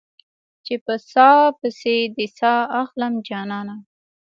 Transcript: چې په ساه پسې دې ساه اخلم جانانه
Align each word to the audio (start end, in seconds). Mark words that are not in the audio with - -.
چې 0.65 0.73
په 0.85 0.93
ساه 1.11 1.43
پسې 1.59 1.95
دې 2.15 2.27
ساه 2.39 2.61
اخلم 2.83 3.13
جانانه 3.27 3.75